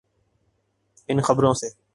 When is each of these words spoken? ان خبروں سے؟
ان 1.07 1.21
خبروں 1.21 1.53
سے؟ 1.53 1.81